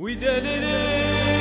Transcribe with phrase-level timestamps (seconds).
[0.00, 1.39] We did it.